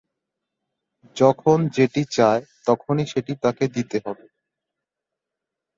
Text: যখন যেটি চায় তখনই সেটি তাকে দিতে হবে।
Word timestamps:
যখন 1.17 1.57
যেটি 1.75 2.01
চায় 2.11 2.43
তখনই 2.67 3.05
সেটি 3.05 3.33
তাকে 3.43 3.65
দিতে 3.75 3.97
হবে। 4.05 4.25